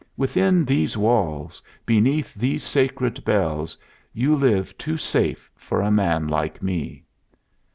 [0.17, 3.77] Within these walls, beneath these sacred bells,
[4.13, 7.03] you live too safe for a man like me."